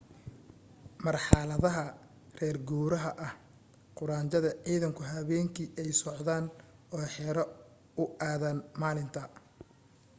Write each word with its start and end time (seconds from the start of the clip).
marxaladaha 1.05 1.85
reer 2.37 2.57
guuraaga 2.69 3.09
ah 3.27 3.33
quraanjada 3.97 4.49
ciidanku 4.65 5.01
habeenkii 5.11 5.73
ayay 5.79 5.95
socodaan 6.03 6.45
oo 6.95 7.05
xero 7.15 7.43
u 8.01 8.03
aadaan 8.29 8.59
maalinta 8.81 9.21